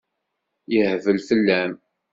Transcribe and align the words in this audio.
Yehbel 0.73 1.17
fell-am. 1.27 1.73